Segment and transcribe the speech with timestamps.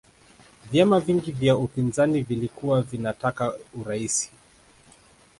[0.71, 4.31] vyama vingi vya upinzani vilikuwa vinataka uraisi